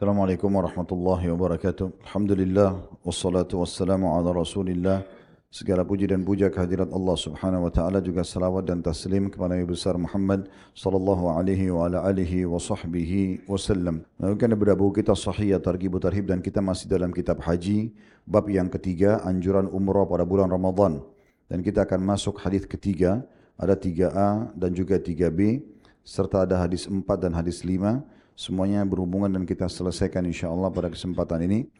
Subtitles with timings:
[0.00, 2.08] Assalamualaikum warahmatullahi wabarakatuh.
[2.08, 2.72] Alhamdulillah
[3.04, 5.04] wassalatu wassalamu ala Rasulillah.
[5.52, 9.68] Segala puji dan puja kehadirat Allah Subhanahu wa taala juga salawat dan taslim kepada Nabi
[9.68, 14.00] besar Muhammad sallallahu alaihi wa ala alihi wa sahbihi wasallam.
[14.16, 17.92] Mungkin beberapa buku kita Sahih Targhib Tarhib dan kita masih dalam kitab haji
[18.24, 21.04] bab yang ketiga anjuran umrah pada bulan Ramadan.
[21.44, 23.20] Dan kita akan masuk hadis ketiga,
[23.60, 25.60] ada 3A dan juga 3B
[26.00, 28.00] serta ada hadis 4 dan hadis 5
[28.36, 31.70] semuanya berhubungan dan kita selesaikan insyaAllah pada kesempatan ini.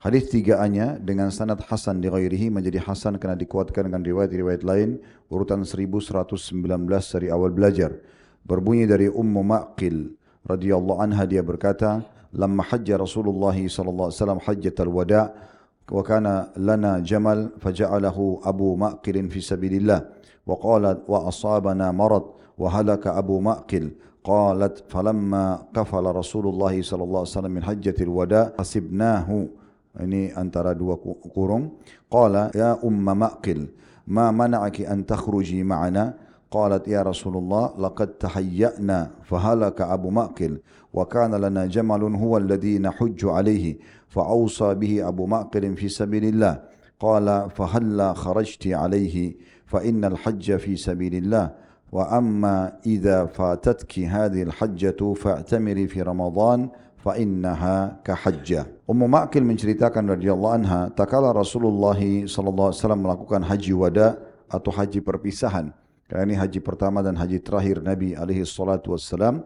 [0.00, 0.64] Hadis tiga
[0.96, 4.96] dengan sanad Hasan di ghairihi menjadi Hasan kerana dikuatkan dengan riwayat-riwayat lain
[5.28, 6.56] urutan 1119
[6.88, 8.00] dari awal belajar.
[8.40, 10.16] Berbunyi dari Ummu Ma'qil
[10.48, 12.00] radhiyallahu anha dia berkata,
[12.32, 15.50] "Lamma hajja Rasulullah sallallahu alaihi wasallam hajjatal wada'
[15.90, 20.06] wa kana lana jamal faja'alahu Abu Ma'qil fi sabilillah
[20.46, 22.22] wa qalat wa asabana marad
[22.54, 23.90] wa halaka Abu Ma'qil
[24.24, 29.46] قالت فلما قفل رسول الله صلى الله عليه وسلم من حجة الوداع حسبناه.
[29.90, 30.94] Ini antara dua
[31.34, 31.74] kurung.
[32.10, 33.68] قال يا أم مأقل
[34.06, 36.14] ما منعك أن تخرجي معنا؟
[36.50, 40.58] قالت يا رسول الله لقد تهيأنا فهلك أبو مأقل
[40.94, 46.62] وكان لنا جمل هو الذي نحج عليه فأوصى به أبو مأقل في سبيل الله.
[47.00, 49.34] قال فهلا خرجت عليه
[49.66, 51.50] فإن الحج في سبيل الله.
[51.95, 60.93] وأما إذا فاتتك هذه الحجة فاعتمري في رمضان فإنها كحجة Ummu Ma'kil menceritakan radhiyallahu anha
[60.93, 65.73] takala Rasulullah sallallahu alaihi wasallam melakukan haji wada atau haji perpisahan
[66.05, 69.41] kerana ini haji pertama dan haji terakhir Nabi alaihi salatu wassalam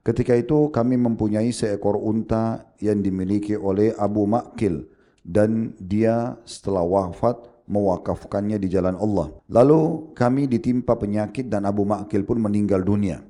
[0.00, 4.88] ketika itu kami mempunyai seekor unta yang dimiliki oleh Abu Ma'kil
[5.20, 7.36] dan dia setelah wafat
[7.67, 9.31] mewakafkannya di jalan Allah.
[9.47, 13.23] Lalu kami ditimpa penyakit dan Abu Ma'kil pun meninggal dunia.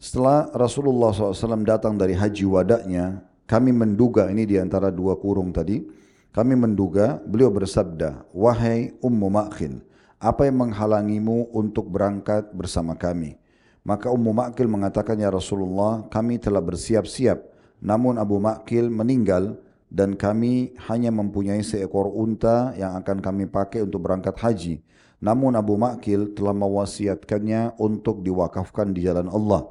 [0.00, 5.84] Setelah Rasulullah SAW datang dari haji wadaknya, kami menduga ini di antara dua kurung tadi,
[6.30, 9.82] kami menduga beliau bersabda, Wahai Ummu Ma'kil,
[10.22, 13.34] apa yang menghalangimu untuk berangkat bersama kami?
[13.82, 17.42] Maka Ummu Ma'kil mengatakan, Ya Rasulullah, kami telah bersiap-siap,
[17.82, 19.58] namun Abu Ma'kil meninggal,
[19.90, 24.74] dan kami hanya mempunyai seekor unta yang akan kami pakai untuk berangkat haji.
[25.20, 29.68] Namun Abu Ma'kil telah mewasiatkannya untuk diwakafkan di jalan Allah.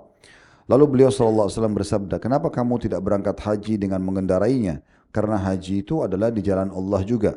[0.69, 4.85] Lalu beliau SAW bersabda, kenapa kamu tidak berangkat haji dengan mengendarainya?
[5.09, 7.33] Karena haji itu adalah di jalan Allah juga.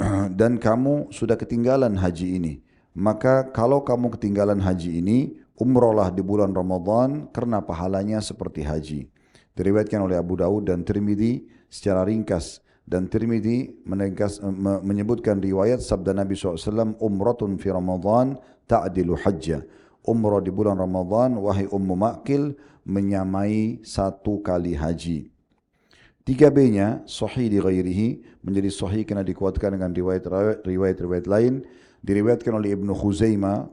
[0.40, 2.52] Dan kamu sudah ketinggalan haji ini.
[2.90, 9.00] Maka kalau kamu ketinggalan haji ini, umrohlah di bulan Ramadan karena pahalanya seperti haji.
[9.56, 12.62] Diriwayatkan oleh Abu Dawud dan Tirmidhi secara ringkas.
[12.90, 14.42] Dan Tirmidzi menengkas,
[14.82, 18.34] menyebutkan riwayat sabda Nabi SAW umratun fi Ramadan
[18.66, 19.62] ta'dilu hajjah
[20.06, 22.56] umrah di bulan Ramadan wahai ummu ma'kil
[22.88, 25.28] menyamai satu kali haji.
[26.24, 28.08] Tiga B-nya sahih di ghairihi
[28.44, 29.90] menjadi sahih kerana dikuatkan dengan
[30.64, 31.64] riwayat-riwayat lain.
[32.00, 33.68] Diriwayatkan oleh Ibnu Khuzaimah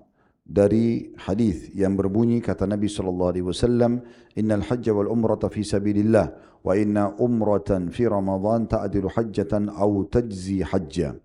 [0.47, 3.99] dari hadis yang berbunyi kata Nabi sallallahu alaihi wasallam
[4.39, 6.31] innal hajj wal umrata fi sabilillah
[6.63, 11.19] wa inna umratan fi ramadan ta'dilu hajjatan aw tajzi hajja.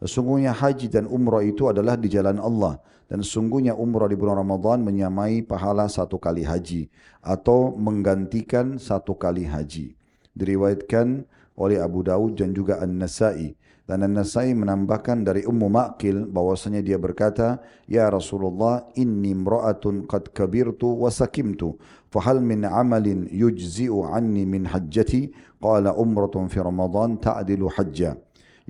[0.00, 4.80] Sesungguhnya haji dan umrah itu adalah di jalan Allah dan sesungguhnya umrah di bulan Ramadan
[4.80, 6.88] menyamai pahala satu kali haji
[7.20, 9.92] atau menggantikan satu kali haji.
[10.32, 11.28] Diriwayatkan
[11.60, 13.52] oleh Abu Daud dan juga An-Nasa'i
[13.90, 17.58] dan An-Nasai menambahkan dari Ummu Ma'kil bahwasanya dia berkata,
[17.90, 21.74] "Ya Rasulullah, inni imra'atun qad kabirtu wa sakimtu,
[22.06, 28.14] fahal min amalin yujzi'u anni min hajjati?" Qala umratun fi Ramadan ta'dilu hajja.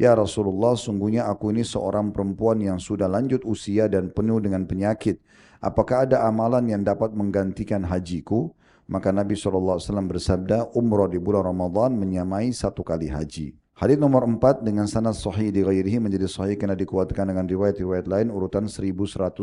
[0.00, 5.20] Ya Rasulullah, sungguhnya aku ini seorang perempuan yang sudah lanjut usia dan penuh dengan penyakit.
[5.60, 8.56] Apakah ada amalan yang dapat menggantikan hajiku?
[8.88, 13.59] Maka Nabi SAW bersabda, umrah di bulan Ramadan menyamai satu kali haji.
[13.80, 18.28] Hadis nomor empat dengan sanad sahih di ghairihi menjadi sahih kerana dikuatkan dengan riwayat-riwayat lain.
[18.28, 19.41] Urutan 1120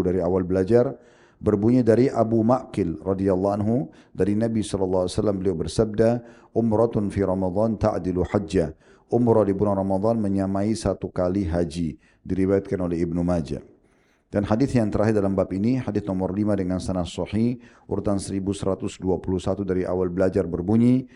[0.00, 0.96] dari awal belajar.
[1.36, 3.92] Berbunyi dari Abu Ma'kil radhiyallahu anhu.
[4.16, 6.24] Dari Nabi sallallahu alaihi wasallam beliau bersabda
[6.56, 8.72] umratun fi Ramadan ta'dilu hajjah
[9.12, 12.00] umrah di bulan Ramadan menyamai satu kali haji.
[12.24, 13.73] Diriwayatkan oleh Ibnu Majah
[14.34, 18.98] dan hadis yang terakhir dalam bab ini, hadis nomor 5 dengan sanad sahih urutan 1121
[19.62, 21.06] dari awal belajar berbunyi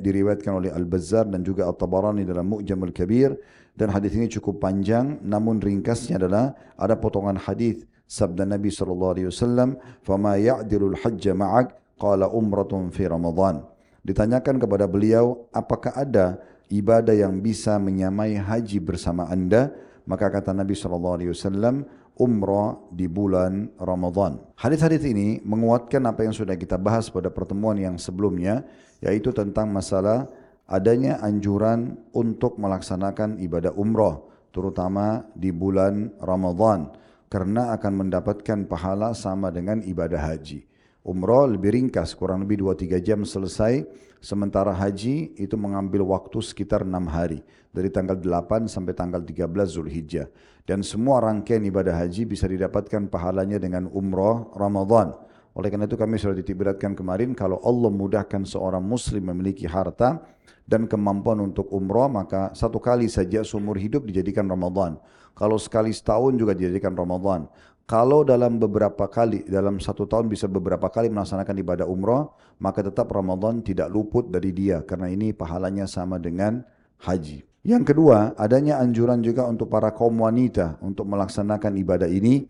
[0.00, 3.36] diriwayatkan oleh Al-Bazzar dan juga At-Tabarani dalam Mu'jamul Kabir
[3.76, 9.28] dan hadis ini cukup panjang namun ringkasnya adalah ada potongan hadis sabda Nabi sallallahu alaihi
[9.28, 13.60] wasallam, "Fama ya'dilul hajj ma'ak?" qala umratun fi ramadhan.
[14.08, 16.40] Ditanyakan kepada beliau, "Apakah ada
[16.72, 19.68] ibadah yang bisa menyamai haji bersama Anda?"
[20.04, 21.88] Maka kata Nabi sallallahu alaihi wasallam,
[22.18, 24.38] umrah di bulan Ramadan.
[24.54, 28.62] Hadis-hadis ini menguatkan apa yang sudah kita bahas pada pertemuan yang sebelumnya
[29.02, 30.30] yaitu tentang masalah
[30.70, 34.22] adanya anjuran untuk melaksanakan ibadah umrah
[34.54, 36.94] terutama di bulan Ramadan
[37.26, 40.73] karena akan mendapatkan pahala sama dengan ibadah haji.
[41.04, 43.84] Umrah lebih ringkas, kurang lebih 2-3 jam selesai.
[44.24, 47.44] Sementara haji itu mengambil waktu sekitar 6 hari.
[47.76, 50.32] Dari tanggal 8 sampai tanggal 13 Zulhijjah.
[50.64, 55.12] Dan semua rangkaian ibadah haji bisa didapatkan pahalanya dengan umrah Ramadan.
[55.52, 60.24] Oleh karena itu kami sudah ditiberatkan kemarin, kalau Allah mudahkan seorang muslim memiliki harta
[60.64, 64.96] dan kemampuan untuk umrah, maka satu kali saja seumur hidup dijadikan Ramadan.
[65.36, 67.44] Kalau sekali setahun juga dijadikan Ramadan.
[67.84, 73.12] Kalau dalam beberapa kali, dalam satu tahun bisa beberapa kali melaksanakan ibadah umrah, maka tetap
[73.12, 76.64] Ramadan tidak luput dari dia karena ini pahalanya sama dengan
[77.04, 77.44] haji.
[77.60, 82.48] Yang kedua, adanya anjuran juga untuk para kaum wanita untuk melaksanakan ibadah ini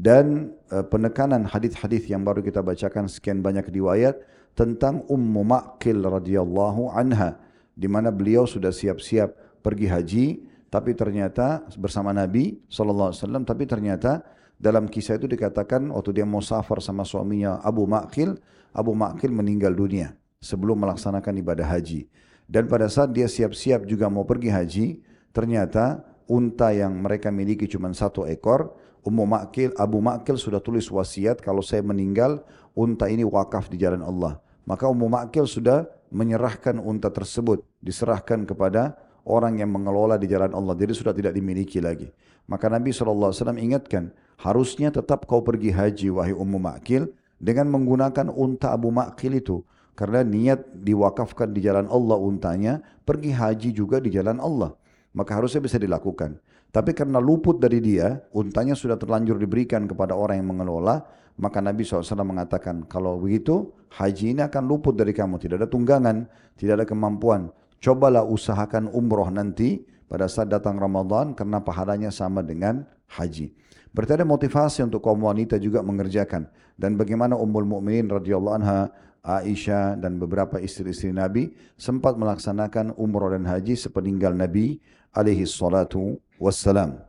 [0.00, 4.16] dan e, penekanan hadis-hadis yang baru kita bacakan sekian banyak riwayat
[4.56, 7.36] tentang Ummu Ma'qil radhiyallahu anha
[7.76, 10.26] di mana beliau sudah siap-siap pergi haji
[10.72, 14.24] tapi ternyata bersama Nabi sallallahu alaihi wasallam tapi ternyata
[14.60, 18.36] dalam kisah itu dikatakan waktu dia mau safar sama suaminya Abu Ma'qil,
[18.76, 22.04] Abu Ma'qil meninggal dunia sebelum melaksanakan ibadah haji.
[22.44, 24.86] Dan pada saat dia siap-siap juga mau pergi haji,
[25.32, 31.40] ternyata unta yang mereka miliki cuma satu ekor, Ummu Ma'qil, Abu Ma'qil sudah tulis wasiat
[31.40, 32.44] kalau saya meninggal,
[32.76, 34.36] unta ini wakaf di jalan Allah.
[34.68, 38.92] Maka Ummu Ma'qil sudah menyerahkan unta tersebut, diserahkan kepada
[39.24, 40.76] orang yang mengelola di jalan Allah.
[40.76, 42.12] Jadi sudah tidak dimiliki lagi.
[42.44, 48.72] Maka Nabi SAW ingatkan, harusnya tetap kau pergi haji wahai Ummu Ma'kil dengan menggunakan unta
[48.72, 49.60] Abu Ma'kil itu.
[49.92, 54.72] Karena niat diwakafkan di jalan Allah untanya, pergi haji juga di jalan Allah.
[55.12, 56.40] Maka harusnya bisa dilakukan.
[56.70, 61.04] Tapi karena luput dari dia, untanya sudah terlanjur diberikan kepada orang yang mengelola,
[61.36, 65.36] maka Nabi SAW mengatakan, kalau begitu haji ini akan luput dari kamu.
[65.36, 66.24] Tidak ada tunggangan,
[66.56, 67.52] tidak ada kemampuan.
[67.80, 73.56] Cobalah usahakan umroh nanti pada saat datang Ramadan karena pahalanya sama dengan haji.
[73.96, 76.44] Berarti ada motivasi untuk kaum wanita juga mengerjakan.
[76.76, 78.92] Dan bagaimana Ummul Mukminin radhiyallahu anha,
[79.24, 84.80] Aisyah dan beberapa istri-istri Nabi sempat melaksanakan umrah dan haji sepeninggal Nabi
[85.16, 87.00] alaihi salatu wassalam.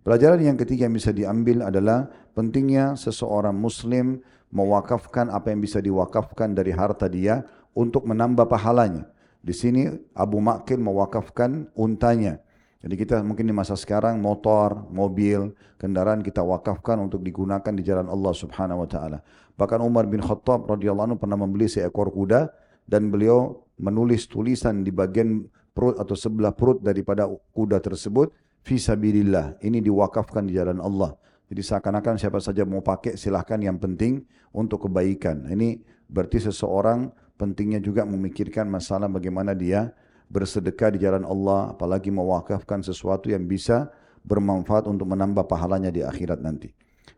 [0.00, 2.06] Pelajaran yang ketiga yang bisa diambil adalah
[2.38, 9.06] pentingnya seseorang muslim mewakafkan apa yang bisa diwakafkan dari harta dia untuk menambah pahalanya.
[9.40, 12.40] Di sini Abu Ma'kil mewakafkan untanya
[12.80, 18.08] jadi kita mungkin di masa sekarang motor, mobil, kendaraan kita wakafkan untuk digunakan di jalan
[18.08, 19.20] Allah Subhanahu wa taala.
[19.60, 22.48] Bahkan Umar bin Khattab radhiyallahu anhu pernah membeli seekor kuda
[22.88, 25.44] dan beliau menulis tulisan di bagian
[25.76, 28.32] perut atau sebelah perut daripada kuda tersebut
[28.64, 29.60] fi sabilillah.
[29.60, 31.12] Ini diwakafkan di jalan Allah.
[31.52, 34.24] Jadi seakan-akan siapa saja mau pakai silahkan yang penting
[34.56, 35.52] untuk kebaikan.
[35.52, 39.96] Ini berarti seseorang pentingnya juga memikirkan masalah bagaimana dia
[40.28, 43.88] bersedekah di jalan Allah, apalagi mewakafkan sesuatu yang bisa
[44.20, 46.68] bermanfaat untuk menambah pahalanya di akhirat nanti.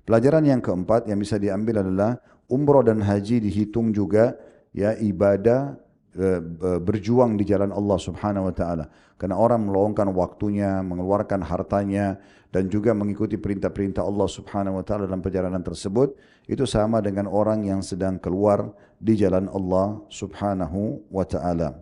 [0.07, 4.39] Pelajaran yang keempat yang bisa diambil adalah umroh dan haji dihitung juga
[4.71, 5.77] ya ibadah
[6.85, 8.85] berjuang di jalan Allah Subhanahu wa taala.
[9.17, 12.19] Karena orang meluangkan waktunya, mengeluarkan hartanya
[12.53, 16.13] dan juga mengikuti perintah-perintah Allah Subhanahu wa taala dalam perjalanan tersebut
[16.51, 21.81] itu sama dengan orang yang sedang keluar di jalan Allah Subhanahu wa taala.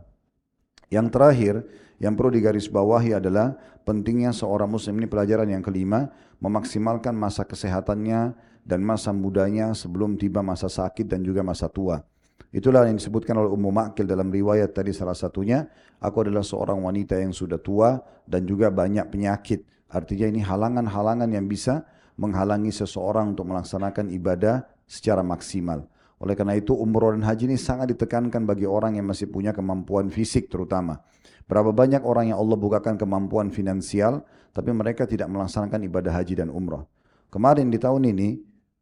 [0.91, 1.55] Yang terakhir,
[1.99, 8.81] yang perlu digarisbawahi adalah pentingnya seorang muslim ini pelajaran yang kelima, memaksimalkan masa kesehatannya dan
[8.85, 12.05] masa mudanya sebelum tiba masa sakit dan juga masa tua.
[12.51, 15.71] Itulah yang disebutkan oleh Ummu Ma'kil dalam riwayat tadi salah satunya,
[16.03, 19.63] aku adalah seorang wanita yang sudah tua dan juga banyak penyakit.
[19.87, 21.87] Artinya ini halangan-halangan yang bisa
[22.19, 25.87] menghalangi seseorang untuk melaksanakan ibadah secara maksimal.
[26.21, 30.11] Oleh karena itu umroh dan haji ini sangat ditekankan bagi orang yang masih punya kemampuan
[30.11, 31.01] fisik terutama.
[31.49, 36.53] Berapa banyak orang yang Allah bukakan kemampuan finansial tapi mereka tidak melaksanakan ibadah haji dan
[36.53, 36.85] umrah.
[37.31, 38.29] Kemarin di tahun ini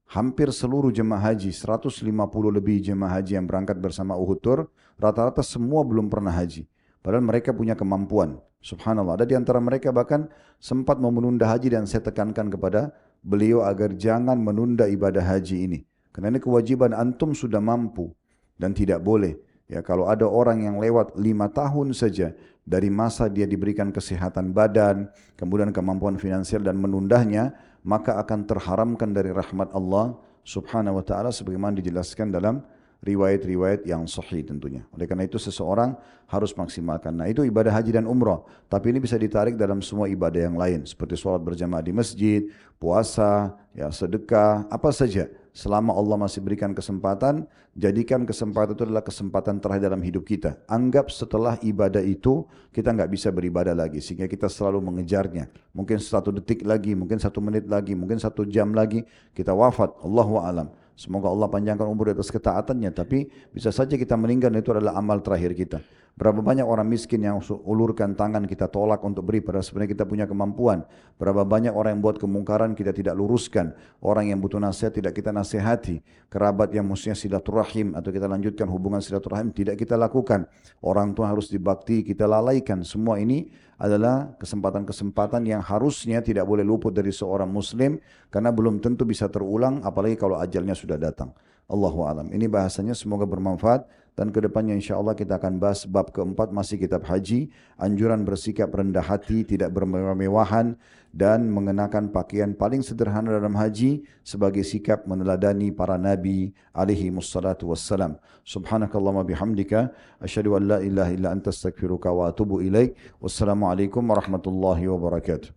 [0.08, 2.00] hampir seluruh jemaah haji, 150
[2.48, 4.58] lebih jemaah haji yang berangkat bersama Uhud Tour,
[4.96, 6.64] rata-rata semua belum pernah haji.
[7.04, 8.40] Padahal mereka punya kemampuan.
[8.58, 9.22] Subhanallah.
[9.22, 10.26] Ada di antara mereka bahkan
[10.58, 12.90] sempat mau menunda haji dan saya tekankan kepada
[13.22, 15.78] beliau agar jangan menunda ibadah haji ini.
[16.10, 18.10] Karena ini kewajiban antum sudah mampu
[18.58, 19.38] dan tidak boleh.
[19.68, 22.32] Ya, kalau ada orang yang lewat lima tahun saja
[22.64, 27.52] dari masa dia diberikan kesehatan badan, kemudian kemampuan finansial dan menundahnya,
[27.84, 32.64] maka akan terharamkan dari rahmat Allah subhanahu wa ta'ala sebagaimana dijelaskan dalam
[32.98, 34.82] riwayat-riwayat yang sahih tentunya.
[34.90, 35.94] Oleh karena itu seseorang
[36.28, 37.14] harus maksimalkan.
[37.14, 38.42] Nah itu ibadah haji dan umrah.
[38.66, 40.82] Tapi ini bisa ditarik dalam semua ibadah yang lain.
[40.84, 45.30] Seperti sholat berjamaah di masjid, puasa, ya sedekah, apa saja.
[45.54, 47.42] Selama Allah masih berikan kesempatan,
[47.74, 50.54] jadikan kesempatan itu adalah kesempatan terakhir dalam hidup kita.
[50.70, 53.98] Anggap setelah ibadah itu, kita nggak bisa beribadah lagi.
[53.98, 55.50] Sehingga kita selalu mengejarnya.
[55.74, 59.02] Mungkin satu detik lagi, mungkin satu menit lagi, mungkin satu jam lagi,
[59.34, 59.98] kita wafat.
[59.98, 60.70] Allahu a'lam.
[60.98, 62.90] Semoga Allah panjangkan umur di atas ketaatannya.
[62.90, 65.78] Tapi bisa saja kita meninggal itu adalah amal terakhir kita.
[66.18, 70.26] Berapa banyak orang miskin yang ulurkan tangan kita tolak untuk beri padahal sebenarnya kita punya
[70.26, 70.82] kemampuan.
[71.14, 73.70] Berapa banyak orang yang buat kemungkaran kita tidak luruskan.
[74.02, 76.02] Orang yang butuh nasihat tidak kita nasihati.
[76.26, 80.50] Kerabat yang mestinya silaturahim atau kita lanjutkan hubungan silaturahim tidak kita lakukan.
[80.82, 82.82] Orang tua harus dibakti kita lalaikan.
[82.82, 83.46] Semua ini
[83.78, 87.94] adalah kesempatan-kesempatan yang harusnya tidak boleh luput dari seorang muslim
[88.26, 91.30] karena belum tentu bisa terulang apalagi kalau ajalnya sudah datang.
[91.70, 92.26] Allahu alam.
[92.34, 93.86] Ini bahasanya semoga bermanfaat
[94.18, 97.54] dan kedepannya insya Allah kita akan bahas bab keempat masih kitab haji.
[97.78, 100.74] Anjuran bersikap rendah hati tidak bermewah-mewahan
[101.14, 108.18] dan mengenakan pakaian paling sederhana dalam haji sebagai sikap meneladani para nabi alaihi wassalatu wassalam.
[108.42, 112.98] Subhanakallahumma bihamdika asyhadu an la ilaha illa anta astaghfiruka wa atubu ilaik.
[113.22, 115.54] Wassalamu alaikum warahmatullahi wabarakatuh